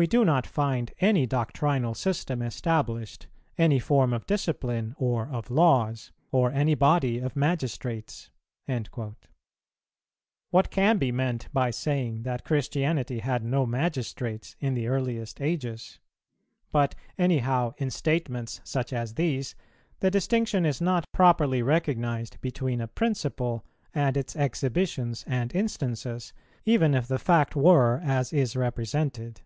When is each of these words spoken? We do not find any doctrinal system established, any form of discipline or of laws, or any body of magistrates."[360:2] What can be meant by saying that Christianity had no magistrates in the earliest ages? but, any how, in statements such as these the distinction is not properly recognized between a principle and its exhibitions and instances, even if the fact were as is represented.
We 0.00 0.06
do 0.06 0.24
not 0.24 0.46
find 0.46 0.92
any 1.00 1.26
doctrinal 1.26 1.92
system 1.92 2.40
established, 2.40 3.26
any 3.56 3.80
form 3.80 4.12
of 4.12 4.26
discipline 4.28 4.94
or 4.96 5.26
of 5.28 5.50
laws, 5.50 6.12
or 6.30 6.52
any 6.52 6.76
body 6.76 7.18
of 7.18 7.34
magistrates."[360:2] 7.34 9.14
What 10.52 10.70
can 10.70 10.98
be 10.98 11.10
meant 11.10 11.48
by 11.52 11.72
saying 11.72 12.22
that 12.22 12.44
Christianity 12.44 13.18
had 13.18 13.42
no 13.42 13.66
magistrates 13.66 14.54
in 14.60 14.74
the 14.74 14.86
earliest 14.86 15.40
ages? 15.40 15.98
but, 16.70 16.94
any 17.18 17.38
how, 17.38 17.74
in 17.78 17.90
statements 17.90 18.60
such 18.62 18.92
as 18.92 19.14
these 19.14 19.56
the 19.98 20.12
distinction 20.12 20.64
is 20.64 20.80
not 20.80 21.06
properly 21.10 21.60
recognized 21.60 22.40
between 22.40 22.80
a 22.80 22.86
principle 22.86 23.66
and 23.92 24.16
its 24.16 24.36
exhibitions 24.36 25.24
and 25.26 25.52
instances, 25.56 26.32
even 26.64 26.94
if 26.94 27.08
the 27.08 27.18
fact 27.18 27.56
were 27.56 27.98
as 28.04 28.32
is 28.32 28.54
represented. 28.54 29.40